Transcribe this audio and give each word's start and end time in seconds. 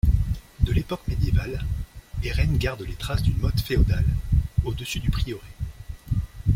De 0.61 0.73
l'époque 0.73 1.07
médiévale, 1.07 1.63
Airaines 2.23 2.57
garde 2.57 2.81
les 2.81 2.95
traces 2.95 3.21
d'une 3.21 3.37
motte 3.37 3.59
féodale, 3.61 4.07
au-dessus 4.65 4.99
du 4.99 5.11
prieuré. 5.11 5.45